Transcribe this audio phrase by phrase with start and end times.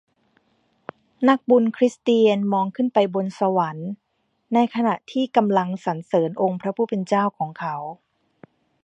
[1.29, 3.89] นักบุญคริสเตียนมองขึ้นไปบนสวรรค์
[4.53, 7.75] ในขณะที่กำลังสรรเสริญองค์พระผู้เป็นเจ้าของเขา